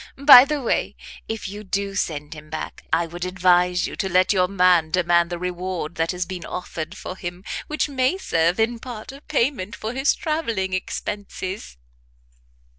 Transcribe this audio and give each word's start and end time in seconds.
By 0.17 0.45
the 0.45 0.63
way, 0.63 0.95
if 1.27 1.47
you 1.47 1.63
do 1.63 1.93
send 1.93 2.33
him 2.33 2.49
back, 2.49 2.85
I 2.91 3.05
would 3.05 3.23
advise 3.23 3.85
you 3.85 3.95
to 3.97 4.09
let 4.09 4.33
your 4.33 4.47
man 4.47 4.89
demand 4.89 5.29
the 5.29 5.37
reward 5.37 5.93
that 5.93 6.09
has 6.09 6.25
been 6.25 6.43
offered 6.43 6.97
for 6.97 7.15
him, 7.15 7.43
which 7.67 7.87
may 7.87 8.17
serve 8.17 8.59
in 8.59 8.79
part 8.79 9.11
of 9.11 9.27
payment 9.27 9.75
for 9.75 9.93
his 9.93 10.15
travelling 10.15 10.73
expenses." 10.73 11.77